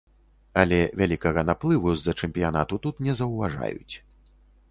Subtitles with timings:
[0.61, 3.95] Але вялікага наплыву з-за чэмпіянату тут не заўважаюць.